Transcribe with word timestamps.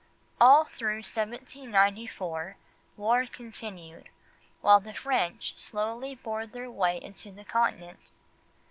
All 0.39 0.63
through 0.63 1.03
1794 1.03 2.57
war 2.97 3.25
continued, 3.27 4.09
while 4.61 4.79
the 4.79 4.95
French 4.95 5.55
slowly 5.59 6.15
bored 6.15 6.53
their 6.53 6.71
way 6.71 6.97
into 6.99 7.31
the 7.31 7.45
Continent. 7.45 8.11